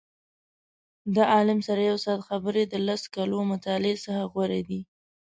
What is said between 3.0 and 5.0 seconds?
کالو مطالعې څخه غوره دي.